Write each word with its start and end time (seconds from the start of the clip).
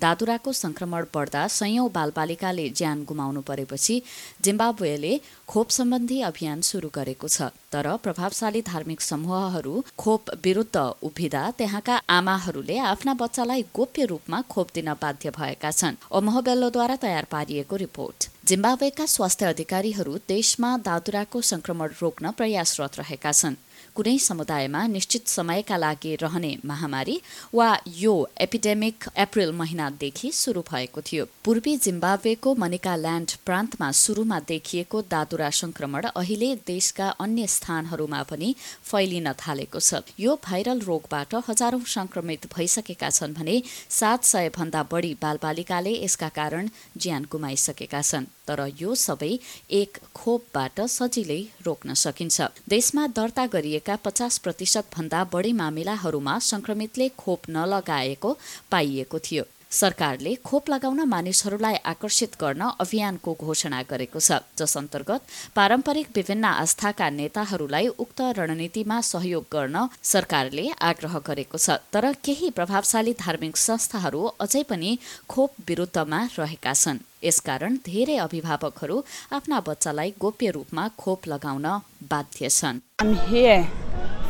दादुराको 0.00 0.52
संक्रमण 0.54 1.04
बढ्दा 1.14 1.46
सयौं 1.50 1.88
बालबालिकाले 1.92 2.68
ज्यान 2.70 3.04
गुमाउनु 3.04 3.40
परेपछि 3.42 3.96
जिम्बाब्वेले 4.44 5.12
खोप 5.48 5.68
सम्बन्धी 5.70 6.20
अभियान 6.22 6.60
शुरू 6.62 6.90
गरेको 6.94 7.28
छ। 7.28 7.50
तर 7.72 7.86
प्रभावशाली 7.96 8.62
धार्मिक 8.62 9.00
समूहहरू 9.00 9.74
खोप 9.98 10.30
विरूद्ध 10.44 10.76
उभिँदा 11.02 11.42
त्यहाँका 11.58 11.96
आमाहरूले 12.10 12.78
आफ्ना 12.86 13.14
बच्चालाई 13.14 13.62
गोप्य 13.74 14.04
रूपमा 14.04 14.40
खोप 14.50 14.68
दिन 14.74 14.92
बाध्य 15.02 15.30
भएका 15.30 15.70
छन्। 15.70 16.00
ओमहबेल्लोद्वारा 16.10 16.96
तयार 16.96 17.26
पारिएको 17.30 17.76
रिपोर्ट। 17.76 18.28
जिम्बाब्वेका 18.48 19.06
स्वास्थ्य 19.06 19.46
अधिकारीहरू 19.46 20.16
देशमा 20.28 20.76
दादुराको 20.86 21.40
संक्रमण 21.52 21.88
रोक्न 22.02 22.30
प्रयासरत 22.30 22.98
रहेका 22.98 23.32
छन्। 23.32 23.56
कुनै 23.96 24.16
समुदायमा 24.20 24.86
निश्चित 24.86 25.28
समयका 25.28 25.76
लागि 25.76 26.14
रहने 26.22 26.52
महामारी 26.64 27.20
वा 27.54 27.68
यो 27.98 28.14
एपिडेमिक 28.40 29.08
अप्रेल 29.16 29.52
महिनादेखि 29.52 30.30
सुरु 30.32 30.62
भएको 30.70 31.00
थियो। 31.02 31.24
पूर्वी 31.44 31.76
जिम्बाब्वेको 31.78 32.54
मनिका 32.54 32.94
ल्याण्ड 32.96 33.30
प्रान्तमा 33.46 33.90
सुरुमा 33.94 34.38
देखिएको 34.48 35.02
दादुरा 35.10 35.50
संक्रमण 35.60 36.06
अहिले 36.06 36.54
देशका 36.66 37.08
अन्य 37.20 37.46
स्थानहरूमा 37.46 38.22
पनि 38.30 38.54
फैलिन 38.84 39.32
थालेको 39.38 39.80
छ। 39.80 40.02
यो 40.20 40.38
भाइरल 40.44 40.80
रोगबाट 40.80 41.34
हजारौं 41.48 41.82
संक्रमित 41.88 42.46
भइसकेका 42.54 43.10
छन् 43.10 43.34
भने 43.34 43.62
सात 43.90 44.24
सय 44.24 44.48
भन्दा 44.56 44.82
बढी 44.90 45.14
बालबालिकाले 45.22 45.92
यसका 46.02 46.28
कारण 46.36 46.68
ज्यान 46.96 47.26
गुमाइसकेका 47.32 48.02
छन् 48.02 48.30
तर 48.48 48.60
यो 48.80 48.94
सबै 48.96 49.32
एक 49.70 49.98
खोपबाट 50.14 50.80
सजिलै 50.90 51.40
रोक्न 51.66 51.94
सकिन्छ। 51.94 52.40
देशमा 52.68 53.06
दर्ता 53.16 53.46
गरिएका 53.70 53.96
पचास 53.96 54.38
प्रतिशत 54.38 54.84
भन्दा 54.96 55.22
बढी 55.32 55.52
मामिलाहरूमा 55.52 56.38
संक्रमितले 56.42 57.08
खोप 57.14 57.42
नलगाएको 57.50 58.30
पाइएको 58.70 59.18
थियो। 59.18 59.44
सरकारले 59.70 60.34
खोप 60.44 60.70
लगाउन 60.70 61.00
मानिसहरूलाई 61.08 61.76
आकर्षित 61.86 62.32
गर्न 62.40 62.62
अभियानको 62.80 63.34
घोषणा 63.40 63.80
गरेको 63.90 64.20
छ 64.20 64.38
जस 64.58 64.76
अन्तर्गत 64.76 65.20
पारम्परिक 65.56 66.08
विभिन्न 66.16 66.44
आस्थाका 66.44 67.08
नेताहरूलाई 67.10 67.86
उक्त 68.04 68.20
रणनीतिमा 68.38 69.00
सहयोग 69.10 69.44
गर्न 69.52 69.86
सरकारले 70.12 70.64
आग्रह 70.90 71.14
गरेको 71.28 71.58
छ। 71.58 71.78
तर 71.94 72.04
केही 72.26 72.50
प्रभावशाली 72.58 73.14
धार्मिक 73.20 73.56
संस्थाहरू 73.56 74.22
अझै 74.44 74.62
पनि 74.70 74.90
खोप 75.28 75.50
विरुद्धमा 75.68 76.20
रहेका 76.38 76.72
छन्। 76.82 76.98
यसकारण 77.24 77.76
धेरै 77.86 78.16
अभिभावकहरू 78.26 78.96
आफ्ना 79.38 79.60
बच्चालाई 79.68 80.14
गोप्य 80.20 80.50
रूपमा 80.56 80.88
खोप 80.98 81.28
लगाउन 81.28 81.66
बाध्य 82.10 82.48
छन्। 82.50 82.82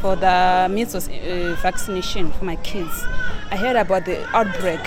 For 0.01 0.17
the 0.17 0.67
measles 0.71 1.09
uh, 1.09 1.55
vaccination 1.63 2.33
for 2.33 2.47
my 2.47 2.57
kids. 2.69 3.05
I 3.51 3.57
heard 3.57 3.77
about 3.77 4.07
the 4.07 4.17
outbreak. 4.33 4.81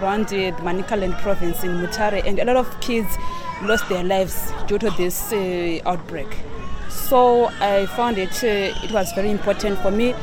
Around 0.00 0.28
the 0.28 0.52
Manicaland 0.62 1.20
province 1.22 1.64
in 1.64 1.72
Mutare, 1.80 2.22
and 2.26 2.38
a 2.38 2.44
lot 2.44 2.56
of 2.56 2.80
kids 2.80 3.16
lost 3.62 3.88
their 3.88 4.04
lives 4.04 4.52
due 4.66 4.78
to 4.78 4.90
this 4.90 5.32
uh, 5.32 5.80
outbreak. 5.86 6.28
So 6.90 7.50
I 7.60 7.86
found 7.96 8.18
it 8.18 8.42
uh, 8.44 8.84
it 8.84 8.92
was 8.92 9.12
very 9.12 9.30
important 9.30 9.78
for 9.80 9.90
me 9.90 10.14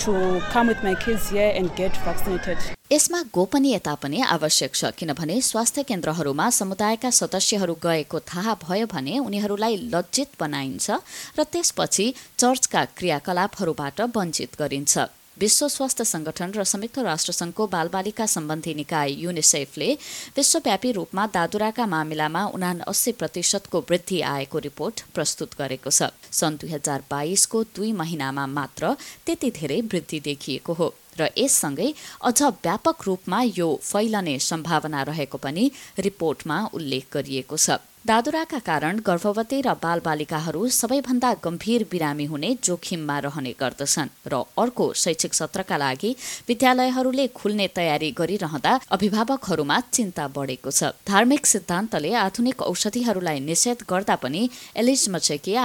to 0.00 0.40
come 0.50 0.68
with 0.68 0.82
my 0.82 0.94
kids 0.94 1.30
here 1.30 1.52
and 1.54 1.74
get 1.76 1.96
vaccinated. 2.04 2.58
यसमा 2.92 3.20
गोपनीयता 3.34 3.94
पनि 4.02 4.20
आवश्यक 4.36 4.74
छ 4.74 4.84
किनभने 4.98 5.40
स्वास्थ्य 5.48 5.82
केन्द्रहरूमा 5.90 6.48
समुदायका 6.56 7.10
सदस्यहरू 7.18 7.74
गएको 7.84 8.20
थाहा 8.30 8.54
भयो 8.64 8.86
भने 8.94 9.18
उनीहरूलाई 9.26 9.76
लज्जित 9.94 10.30
बनाइन्छ 10.40 10.90
र 11.38 11.44
त्यसपछि 11.52 12.06
चर्चका 12.42 12.84
क्रियाकलापहरूबाट 12.98 14.00
वञ्चित 14.16 14.58
गरिन्छ 14.60 14.98
विश्व 15.40 15.66
स्वास्थ्य 15.68 16.04
संगठन 16.04 16.50
र 16.52 16.64
संयुक्त 16.64 16.98
राष्ट्रसङ्घको 17.00 17.66
बालबालिका 17.72 18.24
सम्बन्धी 18.26 18.74
निकाय 18.74 19.12
युनिसेफले 19.20 19.88
विश्वव्यापी 20.36 20.90
रूपमा 20.92 21.26
दादुराका 21.34 21.86
मामिलामा 21.86 22.44
उना 22.56 22.72
अस्सी 22.92 23.12
प्रतिशतको 23.20 23.80
वृद्धि 23.88 24.20
आएको 24.32 24.58
रिपोर्ट 24.68 25.00
प्रस्तुत 25.14 25.56
गरेको 25.58 25.90
छ। 25.90 26.12
सन् 26.30 26.60
दुई 26.60 26.70
हजार 26.70 27.04
बाइसको 27.10 27.62
दुई 27.72 27.92
महिनामा 27.96 28.46
मात्र 28.52 28.94
त्यति 29.26 29.50
धेरै 29.58 29.80
वृद्धि 29.88 30.20
देखिएको 30.28 30.72
हो 30.72 30.94
र 31.18 31.32
यससँगै 31.38 31.92
अझ 32.22 32.42
व्यापक 32.42 33.06
रूपमा 33.06 33.42
यो 33.56 33.68
फैलने 33.82 34.38
सम्भावना 34.44 35.02
रहेको 35.08 35.38
पनि 35.38 35.70
रिपोर्टमा 35.98 36.58
उल्लेख 36.74 37.06
गरिएको 37.12 37.56
छ। 37.56 37.80
दादुराका 38.06 38.58
कारण 38.64 38.98
गर्भवती 39.06 39.60
र 39.60 39.72
बालबालिकाहरू 39.76 40.60
सबैभन्दा 40.72 41.32
गम्भीर 41.44 41.84
बिरामी 41.90 42.24
हुने 42.24 42.50
जोखिममा 42.64 43.18
रहने 43.26 43.52
गर्दछन् 43.60 44.12
र 44.26 44.40
अर्को 44.56 44.86
शैक्षिक 44.96 45.34
सत्रका 45.34 45.76
लागि 45.76 46.14
विद्यालयहरूले 46.48 47.26
खुल्ने 47.36 47.68
तयारी 47.76 48.10
गरिरहँदा 48.16 48.72
अभिभावकहरूमा 48.90 49.80
चिन्ता 49.92 50.28
बढेको 50.32 50.70
छ। 50.70 50.96
धार्मिक 51.06 51.46
सिद्धान्तले 51.46 52.12
आधुनिक 52.24 52.62
औषधिहरूलाई 52.72 53.40
निषेध 53.44 53.84
गर्दा 53.90 54.16
पनि 54.16 54.48
एलिज 54.80 55.08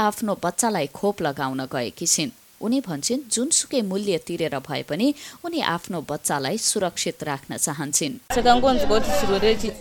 आफ्नो 0.04 0.40
बच्चालाई 0.44 0.88
खोप 0.92 1.22
लगाउन 1.22 1.66
गएकी 1.72 2.08
छिन्। 2.08 2.36
उनी 2.65 2.81
भन्छन् 2.85 3.21
जुनसुकै 3.33 3.81
मूल्य 3.91 4.17
तिरेर 4.29 4.55
भए 4.65 4.83
पनि 4.89 5.07
उनी 5.49 5.61
आफ्नो 5.75 6.01
बच्चालाई 6.09 6.57
सुरक्षित 6.61 7.23
राख्न 7.25 7.57
चाहन्छन् 7.57 8.19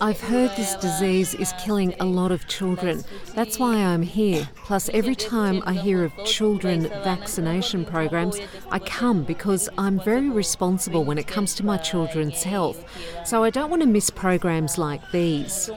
I've 0.00 0.22
heard 0.28 0.50
this 0.56 0.72
disease 0.84 1.34
is 1.34 1.52
killing 1.64 1.92
a 2.00 2.06
lot 2.06 2.32
of 2.32 2.46
children. 2.48 3.04
That's 3.34 3.58
why 3.58 3.74
I'm 3.76 4.02
here. 4.02 4.48
Plus, 4.64 4.88
every 5.00 5.14
time 5.14 5.62
I 5.66 5.74
hear 5.74 6.04
of 6.04 6.16
children 6.24 6.88
vaccination 7.04 7.84
programs, 7.84 8.40
I 8.70 8.78
come 8.78 9.24
because 9.24 9.68
I'm 9.76 10.00
very 10.00 10.30
responsible 10.30 11.04
when 11.04 11.18
it 11.18 11.26
comes 11.26 11.54
to 11.56 11.66
my 11.66 11.76
children's 11.76 12.44
health. 12.44 12.82
So 13.26 13.44
I 13.44 13.50
don't 13.50 13.68
want 13.68 13.82
to 13.82 13.88
miss 13.88 14.08
programs 14.08 14.78
like 14.78 15.10
these. 15.12 15.70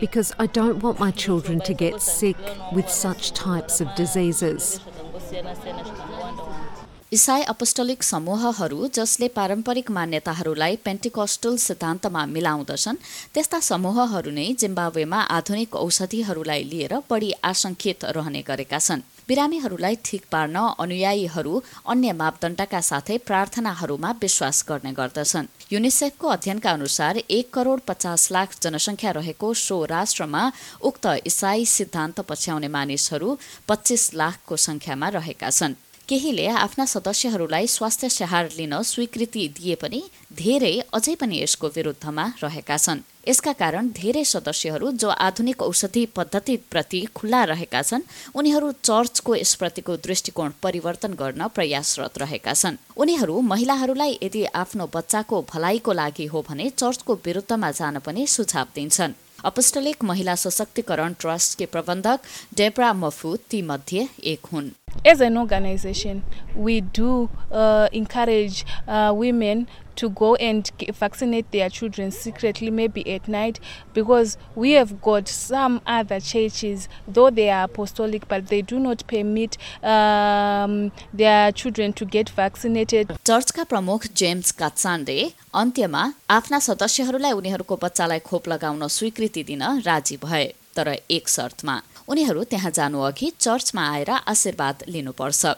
Because 0.00 0.34
I 0.38 0.46
don't 0.46 0.82
want 0.82 0.98
my 0.98 1.12
children 1.12 1.60
to 1.70 1.74
get 1.86 2.02
sick 2.02 2.36
with 2.72 2.88
such 2.90 3.32
types 3.32 3.80
of 3.80 3.94
diseases. 3.94 4.80
इसाई 7.13 7.41
अपस्टलिक 7.43 8.03
समूहहरू 8.03 8.87
जसले 8.89 9.27
पारम्परिक 9.29 9.89
मान्यताहरूलाई 9.91 10.75
पेन्टिकस्टल 10.85 11.57
सिद्धान्तमा 11.63 12.21
मिलाउँदछन् 12.27 12.97
त्यस्ता 13.33 13.59
समूहहरू 13.69 14.31
नै 14.31 14.45
जिम्बावेमा 14.61 15.19
आधुनिक 15.37 15.75
औषधिहरूलाई 15.77 16.63
लिएर 16.71 16.93
बढी 17.09 17.29
आशंकित 17.43 18.05
रहने 18.17 18.41
गरेका 18.47 18.79
छन्। 18.79 19.05
बिरामीहरूलाई 19.27 19.95
ठिक 20.03 20.23
पार्न 20.31 20.57
अनुयायीहरू 20.79 21.53
अन्य 21.87 22.13
मापदण्डका 22.21 22.81
साथै 22.89 23.17
प्रार्थनाहरूमा 23.29 24.09
विश्वास 24.23 24.65
गर्ने 24.69 24.91
गर्दछन्। 24.93 25.51
युनिसेफको 25.71 26.27
अध्ययनका 26.27 26.71
अनुसार 26.71 27.21
एक 27.29 27.53
करोड 27.53 27.85
पचास 27.87 28.21
लाख 28.31 28.59
जनसङ्ख्या 28.63 29.11
रहेको 29.19 29.53
सो 29.61 29.77
राष्ट्रमा 29.95 30.43
उक्त 30.81 31.05
इसाई 31.29 31.65
सिद्धान्त 31.77 32.25
पछ्याउने 32.27 32.73
मानिसहरू 32.79 33.37
पच्चिस 33.69 34.13
लाखको 34.15 34.55
संख्यामा 34.67 35.07
रहेका 35.19 35.49
छन्। 35.51 35.82
केहीले 36.09 36.45
आफ्ना 36.47 36.85
सदस्यहरूलाई 36.85 37.67
स्वास्थ्य 37.67 38.07
स्याहार 38.09 38.49
लिन 38.57 38.81
स्वीकृति 38.83 39.47
दिए 39.49 39.75
पनि 39.75 40.01
धेरै 40.33 40.71
अझै 40.93 41.13
पनि 41.15 41.37
यसको 41.41 41.67
विरुद्धमा 41.67 42.25
रहेका 42.43 42.77
छन्। 42.77 43.03
यसका 43.27 43.53
कारण 43.53 43.89
धेरै 43.91 44.23
सदस्यहरू 44.25 44.91
जो 45.01 45.09
आधुनिक 45.27 45.61
औषधि 45.61 46.05
पद्धतिप्रति 46.15 47.01
खुल्ला 47.15 47.43
रहेका 47.43 47.81
छन् 47.81 48.03
उनीहरू 48.35 48.71
चर्चको 48.83 49.35
यसप्रतिको 49.35 49.95
दृष्टिकोण 50.03 50.51
परिवर्तन 50.63 51.13
गर्न 51.13 51.47
प्रयासरत 51.55 52.17
रहेका 52.17 52.53
छन्। 52.53 52.81
उनीहरू 52.97 53.39
महिलाहरूलाई 53.53 54.19
यदि 54.23 54.43
आफ्नो 54.55 54.89
बच्चाको 54.93 55.41
भलाइको 55.53 55.93
लागि 55.93 56.25
हो 56.25 56.45
भने 56.49 56.69
चर्चको 56.75 57.19
विरुद्धमा 57.25 57.71
जान 57.71 57.99
पनि 58.05 58.27
सुझाव 58.27 58.67
दिन्छन्। 58.75 59.19
अपस्टलिक 59.45 60.03
महिला 60.03 60.35
सशक्तिकरण 60.35 61.13
ट्रस्टकी 61.19 61.65
प्रबन्धक 61.65 62.19
डेब्रा 62.57 62.93
मफु 62.93 63.35
ती 63.49 63.61
मध्ये 63.61 64.07
एक 64.25 64.45
हुन्। 64.53 64.71
As 65.05 65.19
an 65.21 65.37
organization, 65.37 66.23
we 66.55 66.81
do 66.81 67.29
uh, 67.51 67.89
encourage 67.91 68.65
uh, 68.87 69.11
women 69.13 69.67
to 69.95 70.09
go 70.09 70.35
and 70.35 70.71
vaccinate 70.93 71.51
their 71.51 71.69
children 71.69 72.11
secretly, 72.11 72.71
maybe 72.71 73.07
at 73.13 73.27
night, 73.27 73.59
because 73.93 74.37
we 74.55 74.71
have 74.71 75.01
got 75.01 75.27
some 75.27 75.81
other 75.85 76.19
churches, 76.19 76.87
though 77.07 77.29
they 77.29 77.49
are 77.49 77.65
apostolic, 77.65 78.27
but 78.27 78.47
they 78.47 78.61
do 78.61 78.79
not 78.79 79.03
permit 79.07 79.57
um, 79.83 80.91
their 81.13 81.51
children 81.51 81.93
to 81.93 82.05
get 82.05 82.29
vaccinated. 82.29 83.13
चर्चका 83.25 83.63
प्रमुख 83.63 84.07
James 84.15 84.51
कात्सान्डे 84.59 85.17
अन्त्यमा 85.61 86.03
आफ्ना 86.37 86.59
सदस्यहरूलाई 86.67 87.31
उनीहरूको 87.39 87.75
बच्चालाई 87.85 88.19
खोप 88.29 88.47
लगाउन 88.49 88.87
स्वीकृति 88.97 89.43
दिन 89.43 89.63
राजी 89.85 90.17
भए 90.25 90.45
तर 90.75 90.95
एक 91.11 91.29
शर्तमा 91.29 91.81
उनीहरू 92.08 92.44
त्यहाँ 92.50 92.70
जानु 92.78 93.00
अघि 93.10 93.30
चर्चमा 93.40 93.82
आएर 93.94 94.10
आशीर्वाद 94.34 94.84
लिनुपर्छ 94.88 95.54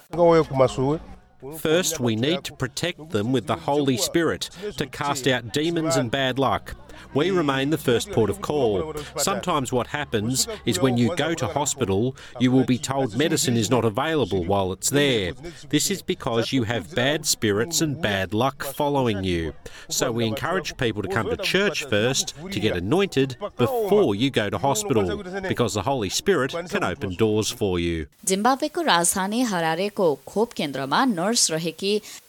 First, 1.58 2.00
we 2.00 2.16
need 2.16 2.44
to 2.44 2.52
protect 2.52 2.98
them 3.12 3.32
with 3.32 3.46
the 3.46 3.56
Holy 3.56 3.96
Spirit 3.96 4.50
to 4.76 4.86
cast 4.86 5.26
out 5.26 5.54
demons 5.54 5.96
and 5.96 6.10
bad 6.10 6.38
luck. 6.38 6.74
We 7.12 7.30
remain 7.32 7.70
the 7.70 7.78
first 7.78 8.12
port 8.12 8.30
of 8.30 8.40
call. 8.40 8.94
Sometimes 9.16 9.72
what 9.72 9.88
happens 9.88 10.46
is 10.64 10.80
when 10.80 10.96
you 10.96 11.14
go 11.16 11.34
to 11.34 11.46
hospital, 11.48 12.14
you 12.38 12.52
will 12.52 12.64
be 12.64 12.78
told 12.78 13.16
medicine 13.16 13.56
is 13.56 13.68
not 13.68 13.84
available 13.84 14.44
while 14.44 14.72
it's 14.72 14.90
there. 14.90 15.32
This 15.70 15.90
is 15.90 16.02
because 16.02 16.52
you 16.52 16.62
have 16.64 16.94
bad 16.94 17.26
spirits 17.26 17.80
and 17.80 18.00
bad 18.00 18.32
luck 18.32 18.62
following 18.62 19.24
you. 19.24 19.54
So 19.88 20.12
we 20.12 20.24
encourage 20.24 20.76
people 20.76 21.02
to 21.02 21.08
come 21.08 21.28
to 21.30 21.36
church 21.36 21.84
first 21.84 22.34
to 22.52 22.60
get 22.60 22.76
anointed 22.76 23.36
before 23.56 24.14
you 24.14 24.30
go 24.30 24.48
to 24.48 24.58
hospital 24.58 25.24
because 25.48 25.74
the 25.74 25.82
Holy 25.82 26.10
Spirit 26.10 26.54
can 26.68 26.84
open 26.84 27.16
doors 27.16 27.50
for 27.50 27.80
you. 27.80 28.06
जिम्बाब्वेको 28.30 28.82
राजधानी 28.82 29.42
हरारेको 29.50 30.06
खोप 30.28 30.52
केन्द्रमा 30.56 31.04
nurse 31.04 31.50
रहेकी 31.50 32.00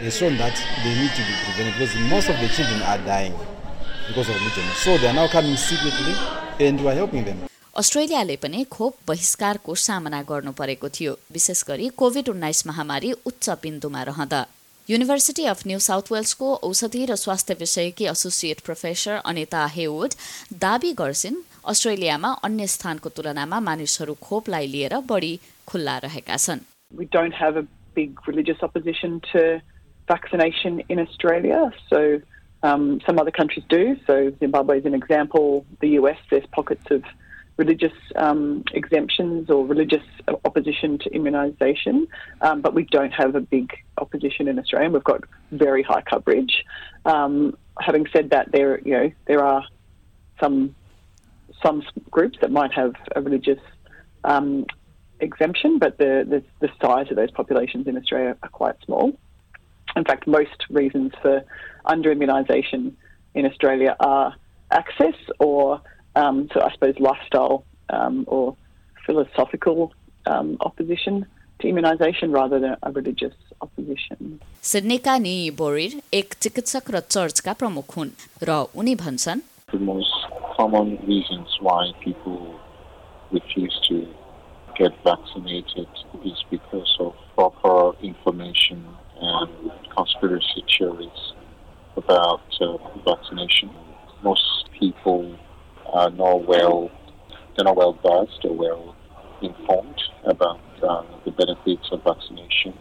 has 0.00 0.16
shown 0.16 0.36
that 0.36 0.56
they 0.82 0.94
need 1.00 1.10
to 1.10 1.22
be 1.22 1.34
prevented 1.44 1.74
because 1.78 1.94
most 2.10 2.28
of 2.28 2.36
the 2.40 2.48
children 2.48 2.82
are 2.82 2.98
dying 2.98 3.34
because 4.08 4.28
of 4.28 4.34
religion. 4.34 4.64
So 4.76 4.98
they 4.98 5.08
are 5.08 5.14
now 5.14 5.28
coming 5.28 5.56
secretly 5.56 6.14
and 6.60 6.80
we 6.80 6.88
are 6.88 6.94
helping 6.94 7.24
them. 7.24 7.38
अस्ट्रेलियाले 7.76 8.36
पनि 8.42 8.64
खोप 8.70 8.96
बहिष्कारको 9.08 9.74
सामना 9.84 10.22
गर्नु 10.28 10.52
परेको 10.58 10.88
थियो 10.96 11.12
विशेष 11.32 11.62
गरी 11.68 11.88
कोभिड 12.02 12.28
उन्नाइस 12.28 12.66
महामारी 12.66 13.10
उच्च 13.30 13.48
बिन्दुमा 13.62 14.02
रहँदा 14.10 14.46
युनिभर्सिटी 14.88 15.44
अफ 15.52 15.66
न्यू 15.66 15.78
साउथ 15.88 16.12
वेल्सको 16.12 16.54
औषधि 16.68 17.04
र 17.10 17.14
स्वास्थ्य 17.24 17.54
विषयकी 17.60 18.04
एसोसिएट 18.12 18.60
प्रोफेसर 18.66 19.20
अनिता 19.32 19.64
हेवुड 19.76 20.14
दावी 20.66 20.92
गर्छिन् 21.02 21.42
अस्ट्रेलियामा 21.74 22.30
अन्य 22.48 22.66
स्थानको 22.76 23.08
तुलनामा 23.16 23.60
मानिसहरू 23.68 24.14
खोपलाई 24.22 24.66
लिएर 24.74 24.94
बढी 25.10 25.32
खुल्ला 25.68 25.98
रहेका 26.06 26.36
छन् 26.46 26.60
vaccination 30.06 30.82
in 30.88 30.98
Australia. 30.98 31.72
So 31.88 32.20
um, 32.62 33.00
some 33.06 33.18
other 33.18 33.30
countries 33.30 33.64
do. 33.68 33.96
So 34.06 34.32
Zimbabwe 34.40 34.80
is 34.80 34.86
an 34.86 34.94
example. 34.94 35.66
The 35.80 35.90
US, 36.00 36.18
there's 36.30 36.46
pockets 36.46 36.84
of 36.90 37.02
religious 37.56 37.92
um, 38.16 38.64
exemptions 38.72 39.48
or 39.48 39.64
religious 39.66 40.02
opposition 40.44 40.98
to 40.98 41.10
immunisation, 41.10 42.06
um, 42.40 42.60
but 42.62 42.74
we 42.74 42.84
don't 42.84 43.12
have 43.12 43.34
a 43.34 43.40
big 43.40 43.72
opposition 43.98 44.48
in 44.48 44.58
Australia. 44.58 44.90
We've 44.90 45.04
got 45.04 45.22
very 45.52 45.82
high 45.82 46.02
coverage. 46.02 46.64
Um, 47.04 47.56
having 47.80 48.06
said 48.12 48.30
that, 48.30 48.50
there 48.50 48.80
you 48.80 48.92
know 48.92 49.12
there 49.26 49.44
are 49.44 49.64
some 50.40 50.74
some 51.62 51.82
groups 52.10 52.38
that 52.40 52.50
might 52.50 52.72
have 52.72 52.94
a 53.14 53.22
religious 53.22 53.60
um, 54.24 54.66
exemption, 55.20 55.78
but 55.78 55.98
the, 55.98 56.26
the 56.28 56.66
the 56.66 56.72
size 56.82 57.06
of 57.10 57.16
those 57.16 57.30
populations 57.30 57.86
in 57.86 57.96
Australia 57.96 58.36
are 58.42 58.48
quite 58.48 58.74
small 58.84 59.16
In 59.95 60.03
fact, 60.03 60.27
most 60.27 60.65
reasons 60.69 61.11
for 61.21 61.43
under 61.85 62.13
immunisation 62.13 62.93
in 63.35 63.45
Australia 63.45 63.95
are 63.99 64.35
access 64.71 65.15
or, 65.39 65.81
um, 66.15 66.49
so 66.53 66.61
I 66.61 66.71
suppose, 66.71 66.95
lifestyle 66.99 67.63
um, 67.89 68.25
or 68.27 68.55
philosophical 69.05 69.93
um, 70.25 70.57
opposition 70.61 71.25
to 71.59 71.67
immunisation 71.67 72.33
rather 72.33 72.59
than 72.59 72.75
a 72.83 72.91
religious 72.91 73.35
opposition. 73.61 74.39
सिडनीका 74.63 75.17
नि 75.17 75.35
बोरिर 75.57 76.01
एक 76.13 76.33
चिकित्सक 76.43 76.91
र 76.95 76.99
चर्चका 77.15 77.53
प्रमुख 77.61 77.97
हुन् 77.97 78.11
र 78.49 78.49
उनी 78.75 78.95
भन्छन् 79.03 79.41
the 79.71 79.79
most 79.79 80.15
common 80.57 80.97
reasons 81.07 81.57
why 81.61 81.91
people 82.05 82.59
refuse 83.31 83.75
to 83.89 83.97
get 84.79 84.91
vaccinated 85.03 85.87
is 86.25 86.39
because 86.49 86.93
of 86.99 87.13
proper 87.35 87.75
information 88.01 88.83
and 89.21 89.71
conspiracy 89.95 90.63
theories 90.77 91.33
about 91.95 92.41
uh, 92.61 92.77
vaccination. 93.05 93.69
Most 94.23 94.69
people 94.79 95.37
are 95.93 96.09
not 96.11 96.47
well, 96.47 96.91
they're 97.55 97.65
not 97.65 97.75
well 97.75 97.93
versed 98.05 98.45
or 98.45 98.55
well 98.55 98.95
informed 99.41 100.01
about 100.25 100.59
uh, 100.83 101.03
the 101.25 101.31
benefits 101.31 101.87
of 101.91 102.03
vaccination 102.03 102.73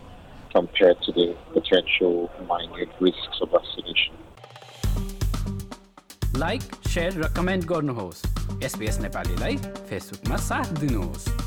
compared 0.52 1.00
to 1.02 1.12
the 1.12 1.36
potential 1.52 2.30
minute 2.48 2.90
risks 3.00 3.38
of 3.42 3.50
vaccination. 3.50 4.14
Like 6.38 6.62
share 6.86 7.16
र 7.20 7.28
comment 7.36 7.64
गर्नुहोस् 7.66 8.20
SBS 8.64 8.98
नेपालीलाई 9.00 9.56
फेसबुकमा 9.88 10.36
साथ 10.44 10.68
दिनुहोस् 10.80 11.41